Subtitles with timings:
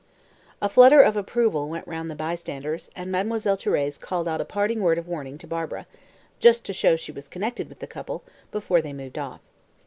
[0.63, 4.79] A flutter of approval went round the bystanders, and Mademoiselle Thérèse called out a parting
[4.81, 5.85] word of warning to Barbara
[6.39, 9.41] just to show she was connected with the couple before they moved off.